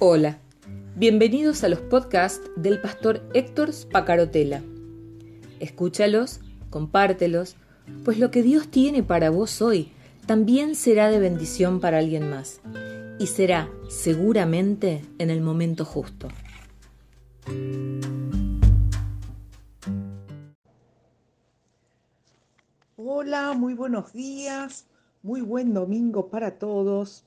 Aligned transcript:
Hola, 0.00 0.38
bienvenidos 0.94 1.64
a 1.64 1.68
los 1.68 1.80
podcasts 1.80 2.48
del 2.54 2.80
pastor 2.80 3.20
Héctor 3.34 3.72
Spacarotela. 3.72 4.62
Escúchalos, 5.58 6.38
compártelos, 6.70 7.56
pues 8.04 8.20
lo 8.20 8.30
que 8.30 8.44
Dios 8.44 8.68
tiene 8.68 9.02
para 9.02 9.30
vos 9.30 9.60
hoy 9.60 9.90
también 10.24 10.76
será 10.76 11.10
de 11.10 11.18
bendición 11.18 11.80
para 11.80 11.98
alguien 11.98 12.30
más 12.30 12.60
y 13.18 13.26
será 13.26 13.68
seguramente 13.88 15.04
en 15.18 15.30
el 15.30 15.40
momento 15.40 15.84
justo. 15.84 16.28
Hola, 22.94 23.52
muy 23.54 23.74
buenos 23.74 24.12
días, 24.12 24.86
muy 25.24 25.40
buen 25.40 25.74
domingo 25.74 26.28
para 26.28 26.56
todos. 26.56 27.24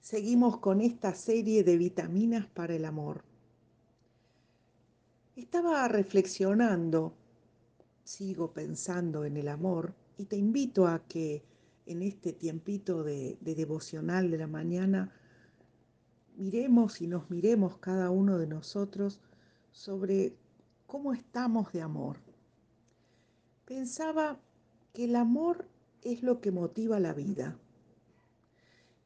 Seguimos 0.00 0.58
con 0.58 0.80
esta 0.80 1.14
serie 1.14 1.62
de 1.62 1.76
vitaminas 1.76 2.46
para 2.46 2.74
el 2.74 2.86
amor. 2.86 3.22
Estaba 5.36 5.86
reflexionando, 5.88 7.12
sigo 8.02 8.50
pensando 8.52 9.24
en 9.26 9.36
el 9.36 9.48
amor 9.48 9.94
y 10.16 10.24
te 10.24 10.36
invito 10.36 10.86
a 10.86 11.00
que 11.06 11.42
en 11.84 12.02
este 12.02 12.32
tiempito 12.32 13.04
de, 13.04 13.36
devocional 13.42 14.30
de 14.30 14.38
la 14.38 14.46
mañana 14.46 15.12
miremos 16.36 17.02
y 17.02 17.06
nos 17.06 17.28
miremos 17.30 17.76
cada 17.76 18.10
uno 18.10 18.38
de 18.38 18.46
nosotros 18.46 19.20
sobre 19.70 20.34
cómo 20.86 21.12
estamos 21.12 21.72
de 21.72 21.82
amor. 21.82 22.16
Pensaba 23.66 24.40
que 24.94 25.04
el 25.04 25.14
amor 25.14 25.66
es 26.02 26.22
lo 26.22 26.40
que 26.40 26.52
motiva 26.52 26.98
la 27.00 27.12
vida 27.12 27.58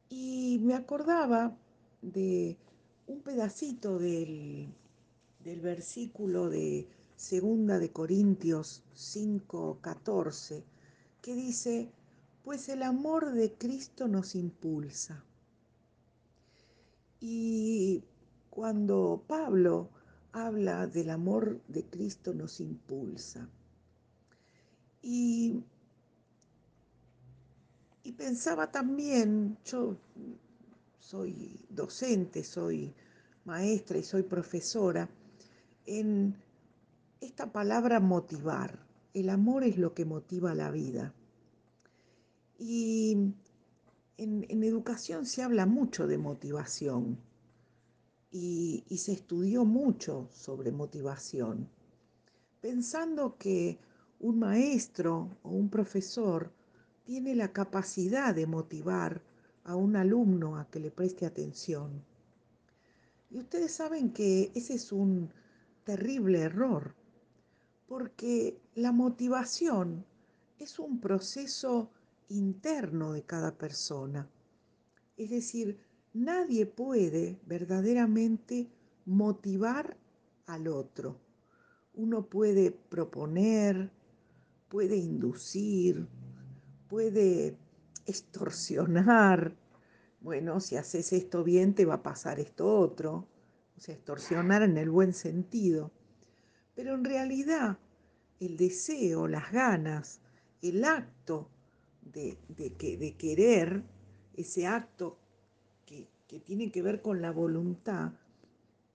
y 0.09 0.59
me 0.61 0.75
acordaba 0.75 1.57
de 2.01 2.57
un 3.07 3.21
pedacito 3.21 3.97
del, 3.99 4.67
del 5.43 5.61
versículo 5.61 6.49
de 6.49 6.87
Segunda 7.15 7.79
de 7.79 7.91
Corintios 7.91 8.83
5, 8.93 9.79
14, 9.81 10.63
que 11.21 11.35
dice, 11.35 11.91
pues 12.43 12.69
el 12.69 12.83
amor 12.83 13.33
de 13.33 13.53
Cristo 13.53 14.07
nos 14.07 14.35
impulsa. 14.35 15.23
Y 17.19 18.03
cuando 18.49 19.23
Pablo 19.27 19.89
habla 20.31 20.85
del 20.87 21.09
amor 21.09 21.61
de 21.67 21.85
Cristo 21.85 22.33
nos 22.33 22.59
impulsa. 22.59 23.49
Y 25.01 25.63
y 28.05 28.11
pensaba 28.11 28.71
también, 28.71 29.57
yo 29.65 29.97
soy 30.99 31.59
docente, 31.69 32.43
soy 32.43 32.93
maestra 33.45 33.97
y 33.97 34.03
soy 34.03 34.21
profesora, 34.21 35.09
en 35.87 36.35
esta 37.19 37.51
palabra 37.51 37.99
motivar. 37.99 38.85
El 39.15 39.29
amor 39.29 39.63
es 39.63 39.79
lo 39.79 39.95
que 39.95 40.05
motiva 40.05 40.53
la 40.53 40.69
vida. 40.69 41.15
Y 42.59 43.33
en, 44.17 44.63
educación 44.63 45.25
se 45.25 45.41
habla 45.41 45.65
mucho 45.65 46.05
de 46.05 46.19
motivación 46.19 47.17
y, 48.29 48.83
y 48.87 48.99
se 48.99 49.13
estudió 49.13 49.65
mucho 49.65 50.29
sobre 50.31 50.71
motivación, 50.71 51.67
pensando 52.61 53.35
que 53.35 53.79
un 54.19 54.37
maestro 54.37 55.37
o 55.41 55.49
un 55.49 55.69
profesor 55.69 56.51
tiene 57.05 57.35
la 57.35 57.53
capacidad 57.53 58.33
de 58.33 58.47
motivar 58.47 59.21
a 59.63 59.75
un 59.75 59.95
alumno 59.95 60.57
a 60.57 60.69
que 60.69 60.79
le 60.79 60.91
preste 60.91 61.25
atención. 61.25 62.03
Y 63.29 63.37
ustedes 63.37 63.73
saben 63.73 64.11
que 64.11 64.51
ese 64.55 64.73
es 64.73 64.91
un 64.91 65.29
terrible 65.83 66.41
error, 66.41 66.95
porque 67.87 68.59
la 68.73 68.91
motivación 68.91 70.03
es 70.59 70.79
un 70.79 70.99
proceso 70.99 71.91
interno 72.29 73.13
de 73.13 73.23
cada 73.23 73.55
persona. 73.55 74.27
Es 75.15 75.29
decir, 75.29 75.77
nadie 76.13 76.65
puede 76.65 77.39
verdaderamente 77.45 78.67
motivar 79.05 79.95
al 80.47 80.67
otro. 80.67 81.19
Uno 81.93 82.25
puede 82.25 82.71
proponer, 82.71 83.91
puede 84.69 84.97
inducir, 84.97 86.07
puede 86.87 87.57
extorsionar. 88.05 89.55
Bueno, 90.21 90.59
si 90.59 90.75
haces 90.75 91.13
esto 91.13 91.43
bien, 91.43 91.75
te 91.75 91.85
va 91.85 91.95
a 91.95 92.03
pasar 92.03 92.39
esto 92.39 92.77
otro. 92.79 93.27
O 93.77 93.79
sea, 93.79 93.95
extorsionar 93.95 94.63
en 94.63 94.77
el 94.77 94.89
buen 94.89 95.13
sentido. 95.13 95.91
Pero 96.75 96.95
en 96.95 97.03
realidad, 97.03 97.77
el 98.39 98.57
deseo, 98.57 99.27
las 99.27 99.51
ganas, 99.51 100.21
el 100.61 100.83
acto 100.83 101.49
de, 102.01 102.37
que, 102.77 102.97
de 102.97 103.15
querer, 103.15 103.83
ese 104.33 104.67
acto 104.67 105.17
que, 105.85 106.07
que 106.27 106.39
tiene 106.39 106.71
que 106.71 106.81
ver 106.81 107.01
con 107.01 107.21
la 107.21 107.31
voluntad, 107.31 108.13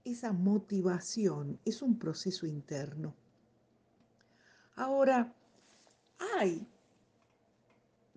esa 0.05 0.33
motivación 0.33 1.59
es 1.65 1.83
un 1.83 1.99
proceso 1.99 2.47
interno. 2.47 3.15
Ahora, 4.75 5.35
hay 6.39 6.67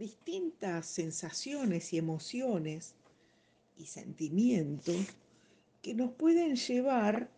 distintas 0.03 0.85
sensaciones 0.85 1.93
y 1.93 1.97
emociones 1.97 2.93
y 3.77 3.85
sentimientos 3.85 5.07
que 5.81 5.93
nos 5.93 6.11
pueden 6.11 6.57
llevar 6.57 7.29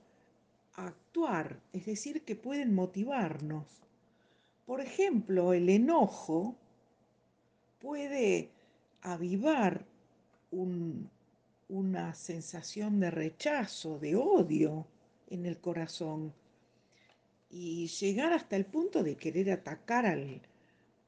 a 0.73 0.87
actuar, 0.87 1.59
es 1.73 1.85
decir, 1.85 2.23
que 2.23 2.35
pueden 2.35 2.73
motivarnos. 2.73 3.67
Por 4.65 4.81
ejemplo, 4.81 5.53
el 5.53 5.69
enojo 5.69 6.55
puede 7.79 8.49
avivar 9.03 9.85
una 11.69 12.15
sensación 12.15 12.99
de 12.99 13.11
rechazo, 13.11 13.99
de 13.99 14.15
odio 14.15 14.87
en 15.29 15.45
el 15.45 15.59
corazón 15.59 16.33
y 17.51 17.85
llegar 17.85 18.33
hasta 18.33 18.55
el 18.55 18.65
punto 18.65 19.03
de 19.03 19.17
querer 19.17 19.51
atacar 19.51 20.07
al, 20.07 20.41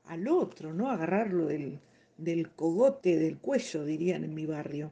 al 0.07 0.27
otro, 0.27 0.73
¿no? 0.73 0.89
Agarrarlo 0.89 1.45
del, 1.45 1.79
del 2.17 2.49
cogote, 2.51 3.17
del 3.17 3.37
cuello, 3.37 3.85
dirían 3.85 4.23
en 4.23 4.33
mi 4.33 4.45
barrio. 4.45 4.91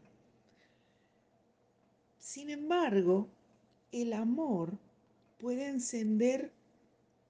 Sin 2.17 2.49
embargo, 2.49 3.27
el 3.91 4.13
amor 4.13 4.77
puede 5.37 5.67
encender 5.67 6.51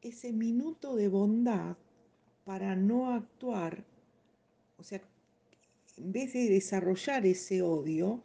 ese 0.01 0.31
minuto 0.31 0.95
de 0.95 1.07
bondad 1.07 1.75
para 2.43 2.75
no 2.75 3.11
actuar, 3.11 3.83
o 4.77 4.83
sea, 4.83 5.01
en 5.97 6.11
vez 6.11 6.33
de 6.33 6.49
desarrollar 6.49 7.25
ese 7.25 7.61
odio, 7.61 8.23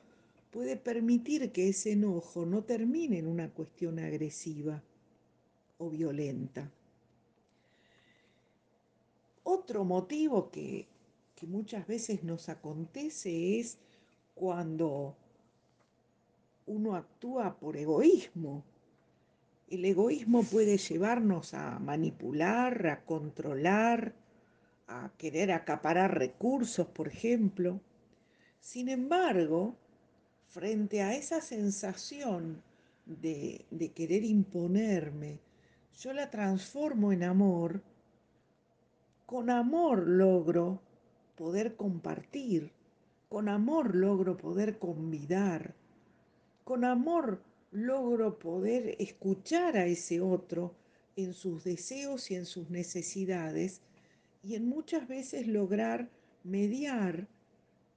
puede 0.51 0.77
permitir 0.77 1.53
que 1.53 1.69
ese 1.69 1.93
enojo 1.93 2.45
no 2.45 2.65
termine 2.65 3.19
en 3.19 3.27
una 3.27 3.49
cuestión 3.49 3.99
agresiva 3.99 4.83
o 5.79 5.89
violenta. 5.91 6.71
Otro 9.53 9.85
motivo 9.85 10.49
que, 10.53 10.87
muchas 11.43 11.85
veces 11.89 12.23
nos 12.23 12.49
acontece 12.49 13.59
es 13.59 13.79
cuando 14.33 15.17
uno 16.67 16.95
actúa 16.95 17.59
por 17.59 17.77
egoísmo. 17.77 18.63
El 19.67 19.85
egoísmo 19.87 20.45
puede 20.45 20.79
llevarnos 20.79 21.53
a 21.55 21.81
manipular, 21.81 22.87
a 22.87 23.05
controlar, 23.05 24.15
a 24.87 25.11
querer 25.19 25.51
acaparar 25.51 26.17
recursos, 26.17 26.87
por 26.87 27.09
ejemplo. 27.09 27.81
Sin 28.61 28.89
embargo, 28.89 29.75
frente 30.47 31.03
a 31.03 31.17
esa 31.17 31.41
sensación 31.41 32.63
de, 33.05 33.67
de, 33.73 33.91
querer 33.91 34.23
imponerme, 34.23 35.41
yo 35.99 36.13
la 36.13 36.31
transformo 36.31 37.11
en 37.11 37.25
amor 37.25 37.83
con 39.31 39.49
amor 39.49 40.09
logro 40.09 40.83
poder 41.37 41.77
compartir, 41.77 42.73
con 43.29 43.49
amor 43.49 43.95
logro 43.95 44.37
poder 44.37 44.81
convidar, 44.81 45.77
con 46.65 46.85
amor 46.85 47.41
logro 47.71 48.41
poder 48.41 48.97
escuchar 48.99 49.77
a 49.77 49.87
ese 49.87 50.21
otro 50.21 50.75
en 51.15 51.33
sus 51.33 51.63
deseos 51.63 52.29
y 52.33 52.35
en 52.35 52.45
sus 52.45 52.71
necesidades 52.71 53.83
y 54.43 54.57
en 54.57 54.69
muchas 54.69 55.07
veces 55.07 55.47
lograr 55.47 56.11
mediar, 56.43 57.29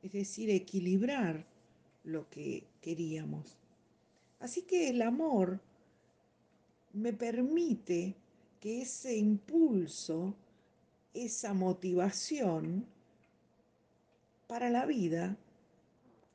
es 0.03 0.11
decir, 0.11 0.51
equilibrar 0.51 1.47
lo 2.03 2.29
que 2.29 2.67
queríamos. 2.79 3.57
Así 4.39 4.61
que 4.61 4.87
el 4.87 5.01
amor 5.01 5.59
me 6.91 7.11
permite 7.11 8.17
que 8.59 8.83
ese 8.83 9.17
impulso 9.17 10.35
esa 11.13 11.53
motivación 11.53 12.85
para 14.47 14.69
la 14.69 14.85
vida 14.85 15.37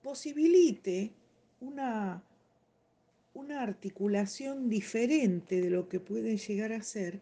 posibilite 0.02 1.12
una, 1.60 2.22
una 3.34 3.62
articulación 3.62 4.68
diferente 4.68 5.60
de 5.60 5.70
lo 5.70 5.88
que 5.88 6.00
pueden 6.00 6.38
llegar 6.38 6.72
a 6.72 6.82
ser 6.82 7.20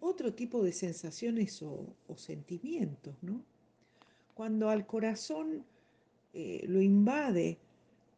otro 0.00 0.34
tipo 0.34 0.62
de 0.62 0.72
sensaciones 0.72 1.62
o, 1.62 1.86
sentimientos, 2.16 3.14
¿no? 3.22 3.42
Cuando 4.34 4.68
al 4.68 4.86
corazón 4.86 5.64
eh, 6.32 6.64
lo 6.68 6.82
invade 6.82 7.58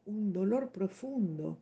un 0.07 0.33
dolor 0.33 0.71
profundo 0.71 1.59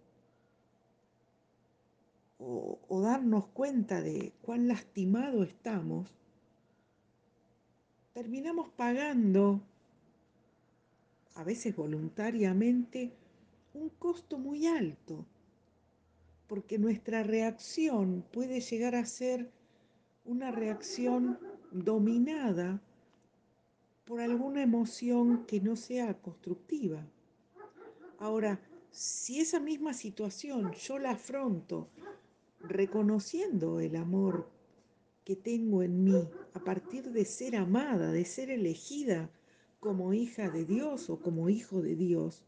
o 2.38 3.00
darnos 3.00 3.46
cuenta 3.48 4.02
de 4.02 4.32
cuán 4.42 4.68
lastimado 4.68 5.44
estamos, 5.44 6.14
terminamos 8.14 8.68
pagando, 8.70 9.60
a 11.34 11.42
veces 11.42 11.74
voluntariamente, 11.74 13.12
un 13.74 13.88
costo 13.88 14.38
muy 14.38 14.68
alto, 14.68 15.26
porque 16.46 16.78
nuestra 16.78 17.24
reacción 17.24 18.24
puede 18.32 18.60
llegar 18.60 18.94
a 18.94 19.04
ser 19.04 19.50
una 20.24 20.52
reacción 20.52 21.40
dominada 21.72 22.80
por 24.04 24.20
alguna 24.20 24.62
emoción 24.62 25.44
que 25.46 25.60
no 25.60 25.74
sea 25.74 26.14
constructiva. 26.22 27.04
Ahora, 28.20 28.60
si 28.92 29.40
esa 29.40 29.58
misma 29.58 29.92
situación 29.92 30.70
yo 30.74 31.00
la 31.00 31.10
afronto 31.10 31.88
reconociendo 32.60 33.80
el 33.80 33.96
amor 33.96 34.53
que 35.24 35.36
tengo 35.36 35.82
en 35.82 36.04
mí 36.04 36.28
a 36.52 36.60
partir 36.60 37.10
de 37.10 37.24
ser 37.24 37.56
amada, 37.56 38.12
de 38.12 38.24
ser 38.24 38.50
elegida 38.50 39.30
como 39.80 40.12
hija 40.12 40.50
de 40.50 40.64
Dios 40.66 41.08
o 41.08 41.20
como 41.20 41.48
hijo 41.48 41.80
de 41.80 41.96
Dios, 41.96 42.44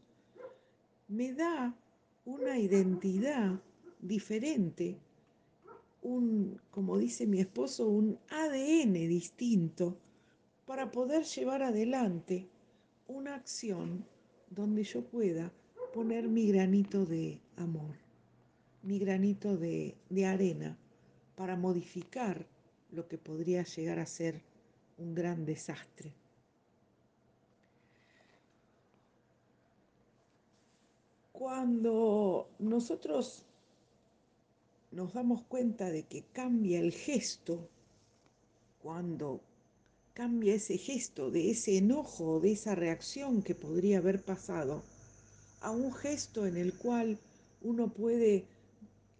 me 1.07 1.33
da 1.33 1.75
una 2.25 2.59
identidad 2.59 3.59
diferente, 3.99 4.97
un, 6.03 6.59
como 6.69 6.97
dice 6.97 7.25
mi 7.25 7.39
esposo, 7.39 7.87
un 7.87 8.19
ADN 8.29 8.93
distinto 8.93 9.97
para 10.65 10.91
poder 10.91 11.23
llevar 11.23 11.63
adelante 11.63 12.47
una 13.07 13.35
acción 13.35 14.05
donde 14.49 14.83
yo 14.83 15.03
pueda 15.03 15.51
poner 15.93 16.27
mi 16.27 16.47
granito 16.47 17.05
de 17.05 17.39
amor, 17.55 17.95
mi 18.83 18.99
granito 18.99 19.57
de, 19.57 19.95
de 20.09 20.25
arena 20.25 20.77
para 21.35 21.55
modificar 21.55 22.45
lo 22.91 23.07
que 23.07 23.17
podría 23.17 23.63
llegar 23.63 23.99
a 23.99 24.05
ser 24.05 24.41
un 24.97 25.13
gran 25.13 25.45
desastre. 25.45 26.13
Cuando 31.31 32.49
nosotros 32.59 33.45
nos 34.91 35.13
damos 35.13 35.43
cuenta 35.43 35.91
de 35.91 36.03
que 36.03 36.23
cambia 36.33 36.79
el 36.79 36.91
gesto, 36.91 37.69
cuando 38.81 39.41
cambia 40.13 40.55
ese 40.55 40.79
gesto, 40.79 41.29
de 41.29 41.51
ese 41.51 41.77
enojo, 41.77 42.39
de 42.39 42.53
esa 42.53 42.73
reacción 42.73 43.43
que 43.43 43.53
podría 43.53 43.99
haber 43.99 44.23
pasado, 44.23 44.81
a 45.61 45.69
un 45.69 45.93
gesto 45.93 46.47
en 46.47 46.57
el 46.57 46.73
cual 46.73 47.19
uno 47.61 47.89
puede, 47.89 48.45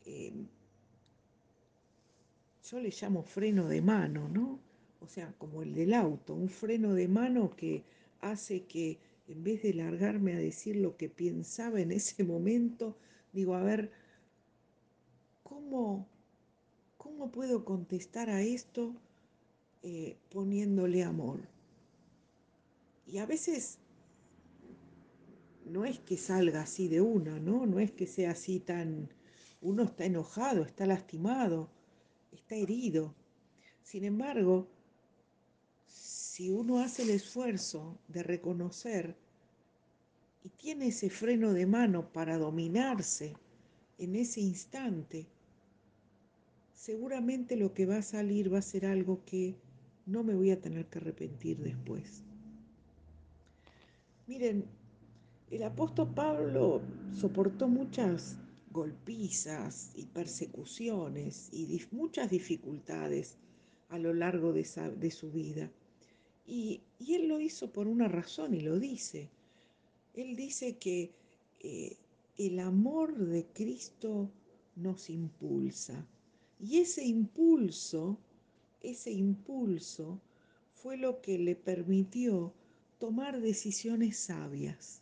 eh, 0.06 0.34
yo 2.70 2.80
le 2.80 2.90
llamo 2.90 3.24
freno 3.24 3.68
de 3.68 3.82
mano, 3.82 4.30
¿no? 4.30 4.60
O 5.00 5.08
sea, 5.08 5.34
como 5.38 5.62
el 5.62 5.74
del 5.74 5.94
auto, 5.94 6.34
un 6.34 6.50
freno 6.50 6.94
de 6.94 7.08
mano 7.08 7.56
que 7.56 7.84
hace 8.22 8.66
que 8.66 9.00
en 9.28 9.44
vez 9.44 9.62
de 9.64 9.74
largarme 9.74 10.34
a 10.34 10.38
decir 10.38 10.76
lo 10.76 10.98
que 10.98 11.10
pensaba 11.10 11.80
en 11.82 11.92
ese 11.92 12.24
momento, 12.24 12.98
digo, 13.34 13.56
a 13.56 13.64
ver, 13.64 13.92
¿cómo, 15.44 16.08
cómo 16.98 17.32
puedo 17.32 17.64
contestar 17.64 18.30
a 18.30 18.42
esto 18.42 18.96
eh, 19.84 20.18
poniéndole 20.30 21.04
amor. 21.04 21.40
Y 23.06 23.20
a 23.20 23.26
veces 23.26 23.78
no 25.66 25.86
es 25.86 26.00
que 26.00 26.18
salga 26.18 26.64
así 26.64 26.88
de 26.88 27.00
una, 27.00 27.40
¿no? 27.40 27.66
No 27.66 27.80
es 27.80 27.92
que 27.92 28.08
sea 28.08 28.32
así 28.32 28.60
tan... 28.60 29.10
Uno 29.62 29.84
está 29.84 30.06
enojado, 30.06 30.64
está 30.64 30.86
lastimado, 30.86 31.70
está 32.48 32.56
herido. 32.56 33.14
Sin 33.84 34.06
embargo, 34.06 34.70
si 35.86 36.50
uno 36.50 36.80
hace 36.80 37.04
el 37.04 37.10
esfuerzo 37.10 37.98
de 38.08 38.24
reconocer 38.24 39.18
y 40.46 40.50
tiene 40.50 40.88
ese 40.88 41.10
freno 41.10 41.52
de 41.52 41.66
mano 41.66 42.08
para 42.14 42.38
dominarse 42.38 43.34
en 43.98 44.16
ese 44.16 44.40
instante, 44.40 45.28
seguramente 46.74 47.58
lo 47.58 47.74
que 47.74 47.86
va 47.86 47.98
a 47.98 48.02
salir 48.02 48.54
va 48.54 48.60
a 48.60 48.62
ser 48.62 48.86
algo 48.86 49.26
que 49.26 49.58
no 50.06 50.24
me 50.24 50.34
voy 50.34 50.52
a 50.52 50.62
tener 50.62 50.86
que 50.86 51.00
arrepentir 51.00 51.58
después. 51.58 52.24
Miren, 54.26 54.64
el 55.52 55.64
apóstol 55.64 56.14
Pablo 56.14 56.82
soportó 57.12 57.68
muchas 57.68 58.38
golpizas 58.78 59.92
y 59.96 60.06
persecuciones 60.06 61.50
y 61.52 61.82
muchas 61.92 62.30
dificultades 62.30 63.38
a 63.90 63.98
lo 63.98 64.14
largo 64.14 64.54
de, 64.54 64.64
su 65.12 65.32
vida. 65.32 65.70
Y, 66.46 66.82
y, 67.00 67.16
él 67.16 67.28
lo 67.28 67.40
hizo 67.40 67.72
por 67.72 67.88
una 67.88 68.08
razón 68.08 68.54
y 68.54 68.62
lo 68.62 68.80
dice. 68.80 69.30
Él 70.14 70.36
dice 70.36 70.78
que 70.78 71.12
eh, 71.60 71.98
el 72.38 72.60
amor 72.60 73.18
de 73.18 73.46
Cristo 73.54 74.30
nos 74.76 75.10
impulsa. 75.10 76.08
Y 76.60 76.80
ese 76.80 77.04
impulso 77.06 78.18
ese 78.82 79.12
impulso 79.12 80.20
fue 80.74 80.98
lo 80.98 81.22
que 81.22 81.38
le 81.38 81.56
permitió 81.56 82.54
tomar 83.00 83.42
decisiones 83.42 84.18
sabias. 84.18 85.02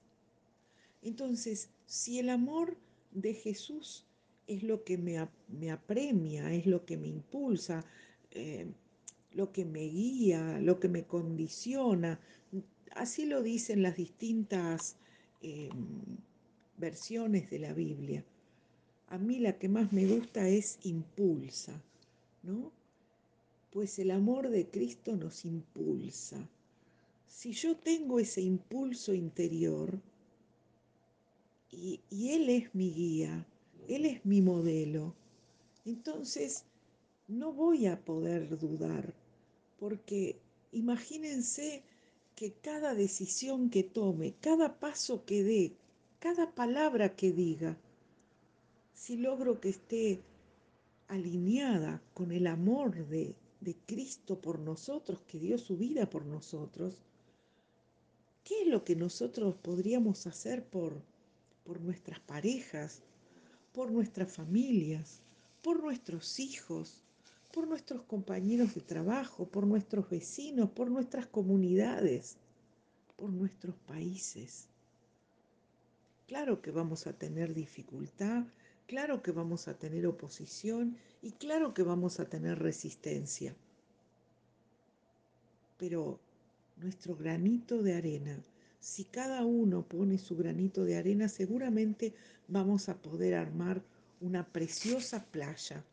Entonces, 1.02 1.70
si 1.86 2.20
el 2.20 2.30
amor 2.30 2.78
de 3.16 3.34
Jesús 3.34 4.06
es 4.46 4.62
lo 4.62 4.84
que 4.84 4.98
me, 4.98 5.28
me 5.48 5.72
apremia, 5.72 6.54
es 6.54 6.68
lo 6.68 6.86
que 6.86 6.98
me 6.98 7.08
impulsa, 7.08 7.84
eh, 8.32 8.68
lo 9.34 9.52
que 9.52 9.66
me 9.66 9.82
guía, 9.82 10.60
lo 10.62 10.80
que 10.80 10.88
me 10.88 11.04
condiciona, 11.04 12.20
así 12.92 13.26
lo 13.26 13.42
dicen 13.42 13.82
las 13.82 13.98
distintas 13.98 14.98
eh, 15.42 15.70
versiones 16.78 17.50
de 17.50 17.60
la 17.60 17.74
Biblia. 17.74 18.24
A 19.08 19.18
mí 19.18 19.40
la 19.40 19.58
que 19.58 19.70
más 19.70 19.92
me 19.92 20.06
gusta 20.06 20.48
es 20.48 20.78
impulsa, 20.84 21.82
¿no? 22.44 22.72
pues 23.76 24.00
el 24.00 24.12
amor 24.12 24.50
de 24.52 24.70
Cristo 24.70 25.18
nos 25.18 25.44
impulsa. 25.44 26.38
Si 27.28 27.52
yo 27.52 27.76
tengo 27.76 28.22
ese 28.22 28.42
impulso 28.42 29.14
interior 29.14 30.00
y, 31.72 32.02
Él 32.32 32.50
es 32.50 32.74
mi 32.74 32.92
guía, 32.92 33.46
Él 33.88 34.06
es 34.06 34.26
mi 34.26 34.42
modelo, 34.42 35.16
entonces 35.86 36.66
no 37.28 37.54
voy 37.54 37.88
a 37.88 38.04
poder 38.04 38.58
dudar, 38.58 39.14
porque 39.78 40.40
imagínense 40.72 41.84
que 42.36 42.54
cada 42.54 42.94
decisión 42.94 43.70
que 43.70 43.84
tome, 43.84 44.36
cada 44.42 44.80
paso 44.80 45.26
que 45.26 45.44
dé, 45.44 45.76
cada 46.20 46.52
palabra 46.54 47.16
que 47.16 47.32
diga, 47.32 47.78
si 48.94 49.18
logro 49.18 49.60
que 49.60 49.70
esté 49.70 50.22
alineada 51.08 52.02
con 52.14 52.32
el 52.32 52.48
amor 52.48 53.08
de, 53.08 53.36
de 53.62 53.76
Cristo 53.86 54.40
por 54.40 54.60
nosotros, 54.60 55.22
que 55.28 55.40
dio 55.40 55.58
su 55.58 55.78
vida 55.78 56.10
por 56.10 56.26
nosotros, 56.26 57.02
¿qué 58.44 58.62
es 58.62 58.68
lo 58.68 58.84
que 58.84 58.96
nosotros 58.96 59.56
podríamos 59.56 60.28
hacer 60.28 60.64
por, 60.64 61.02
por 61.66 61.82
nuestras 61.82 62.20
parejas, 62.22 63.02
por 63.74 63.92
nuestras 63.92 64.32
familias, 64.32 65.22
por 65.62 65.84
nuestros 65.84 66.40
hijos, 66.40 67.02
por 67.52 67.68
nuestros 67.68 68.04
compañeros 68.04 68.76
de 68.76 68.82
trabajo, 68.82 69.48
por 69.48 69.66
nuestros 69.66 70.10
vecinos, 70.10 70.70
por 70.70 70.90
nuestras 70.90 71.26
comunidades, 71.26 72.38
por 73.18 73.32
nuestros 73.32 73.76
países? 73.88 74.68
Claro 76.28 76.62
que 76.62 76.72
vamos 76.72 77.08
a 77.08 77.14
tener 77.14 77.54
dificultad, 77.54 78.46
claro 78.88 79.22
que 79.22 79.32
vamos 79.32 79.68
a 79.68 79.78
tener 79.78 80.06
oposición 80.08 80.98
y 81.22 81.32
claro 81.32 81.74
que 81.74 81.84
vamos 81.84 82.20
a 82.20 82.30
tener 82.30 82.60
resistencia. 82.60 83.56
Pero 85.78 86.20
nuestro 86.78 87.16
granito 87.16 87.82
de 87.82 87.96
arena, 87.96 88.40
si 88.86 89.06
cada 89.06 89.44
uno 89.44 89.82
pone 89.82 90.20
su 90.20 90.38
granito 90.38 90.86
de 90.86 90.96
arena, 90.96 91.28
seguramente 91.28 92.14
vamos 92.48 92.88
a 92.88 92.96
poder 92.96 93.34
armar 93.34 93.82
una 94.22 94.46
preciosa 94.46 95.26
playa. 95.26 95.84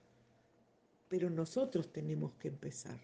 Pero 1.09 1.31
nosotros 1.31 1.91
tenemos 1.91 2.35
que 2.35 2.49
empezar, 2.49 3.01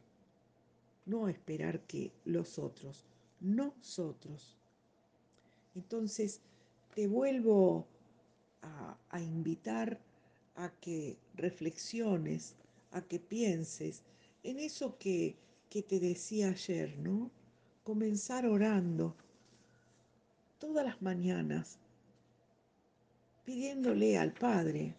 no 1.06 1.26
esperar 1.26 1.80
que 1.86 2.12
los 2.26 2.58
otros, 2.58 3.06
nosotros. 3.40 4.58
Entonces, 5.74 6.42
te 6.94 7.08
vuelvo 7.08 7.86
a, 8.60 9.22
invitar 9.22 9.98
a 10.56 10.68
que 10.82 11.16
reflexiones, 11.34 12.56
a 12.90 13.00
que 13.00 13.18
pienses 13.18 14.02
en 14.42 14.58
eso 14.58 14.98
que, 14.98 15.34
que 15.70 15.82
te 15.82 15.98
decía 15.98 16.50
ayer, 16.50 16.98
¿no? 16.98 17.30
Comenzar 17.84 18.44
orando 18.44 19.16
todas 20.58 20.84
las 20.84 21.00
mañanas, 21.00 21.78
pidiéndole 23.44 24.18
al 24.18 24.32
Padre, 24.32 24.94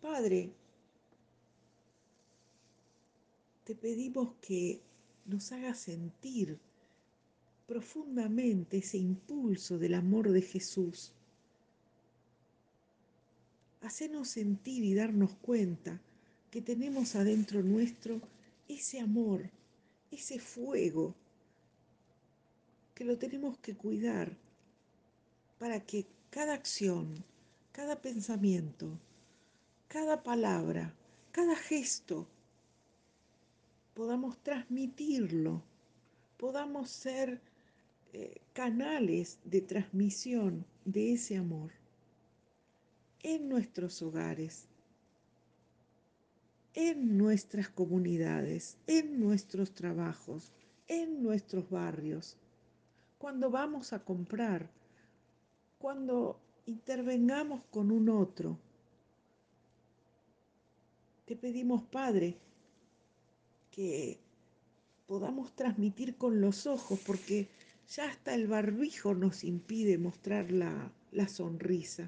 Padre, 0.00 0.52
te 3.64 3.74
pedimos 3.74 4.34
que 4.40 4.80
nos 5.26 5.52
haga 5.52 5.74
sentir 5.74 6.58
profundamente 7.66 8.78
ese 8.78 8.98
impulso 8.98 9.78
del 9.78 9.94
amor 9.94 10.30
de 10.30 10.42
Jesús. 10.42 11.12
Hacernos 13.82 14.28
sentir 14.28 14.84
y 14.84 14.94
darnos 14.94 15.34
cuenta 15.36 16.00
que 16.50 16.60
tenemos 16.60 17.14
adentro 17.14 17.62
nuestro 17.62 18.20
ese 18.68 19.00
amor, 19.00 19.50
ese 20.10 20.38
fuego, 20.38 21.14
que 22.94 23.04
lo 23.04 23.18
tenemos 23.18 23.58
que 23.58 23.74
cuidar 23.74 24.36
para 25.62 25.78
que 25.78 26.08
cada 26.28 26.54
acción, 26.54 27.24
cada 27.70 28.02
pensamiento, 28.02 28.98
cada 29.86 30.24
palabra, 30.24 30.92
cada 31.30 31.54
gesto, 31.54 32.26
podamos 33.94 34.36
transmitirlo, 34.42 35.62
podamos 36.36 36.90
ser 36.90 37.40
eh, 38.12 38.40
canales 38.52 39.38
de 39.44 39.60
transmisión 39.60 40.64
de 40.84 41.12
ese 41.12 41.36
amor 41.36 41.70
en 43.22 43.48
nuestros 43.48 44.02
hogares, 44.02 44.66
en 46.74 47.16
nuestras 47.16 47.68
comunidades, 47.68 48.78
en 48.88 49.20
nuestros 49.20 49.70
trabajos, 49.70 50.50
en 50.88 51.22
nuestros 51.22 51.70
barrios, 51.70 52.36
cuando 53.18 53.48
vamos 53.48 53.92
a 53.92 54.00
comprar, 54.00 54.68
cuando 55.82 56.38
intervengamos 56.66 57.64
con 57.72 57.90
un 57.90 58.08
otro. 58.08 58.56
Te 61.24 61.34
pedimos, 61.34 61.82
Padre, 61.82 62.38
que 63.72 64.20
podamos 65.08 65.56
transmitir 65.56 66.16
con 66.16 66.40
los 66.40 66.68
ojos, 66.68 67.00
porque 67.04 67.48
ya 67.88 68.08
hasta 68.08 68.32
el 68.32 68.46
barbijo 68.46 69.14
nos 69.14 69.42
impide 69.42 69.98
mostrar 69.98 70.52
la, 70.52 70.92
la 71.10 71.26
sonrisa, 71.26 72.06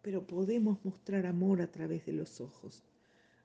pero 0.00 0.26
podemos 0.26 0.82
mostrar 0.82 1.26
amor 1.26 1.60
a 1.60 1.70
través 1.70 2.06
de 2.06 2.14
los 2.14 2.40
ojos. 2.40 2.82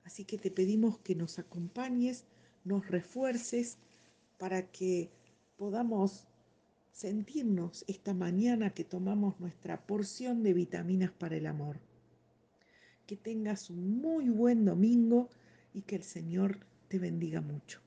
Así 0.06 0.24
que 0.24 0.38
te 0.38 0.50
pedimos 0.50 0.98
que 1.00 1.14
nos 1.14 1.40
acompañes, 1.40 2.24
nos 2.64 2.88
refuerces 2.88 3.78
para 4.38 4.72
que 4.72 5.12
podamos 5.58 6.31
sentirnos 6.92 7.84
esta 7.88 8.14
mañana 8.14 8.74
que 8.74 8.84
tomamos 8.84 9.40
nuestra 9.40 9.86
porción 9.86 10.44
de 10.44 10.54
vitaminas 10.54 11.12
para 11.12 11.36
el 11.36 11.48
amor. 11.48 11.80
Que 13.08 13.18
tengas 13.18 13.70
un 13.70 14.02
muy 14.02 14.30
buen 14.30 14.66
domingo 14.66 15.30
y 15.74 15.82
que 15.82 15.96
el 15.96 16.04
Señor 16.04 16.60
te 16.88 17.00
bendiga 17.00 17.42
mucho. 17.42 17.81